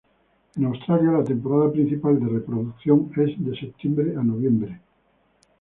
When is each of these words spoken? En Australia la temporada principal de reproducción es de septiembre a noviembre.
En 0.55 0.65
Australia 0.65 1.11
la 1.11 1.23
temporada 1.23 1.71
principal 1.71 2.19
de 2.19 2.25
reproducción 2.33 3.11
es 3.17 3.33
de 3.37 3.55
septiembre 3.55 4.15
a 4.17 4.23
noviembre. 4.23 4.81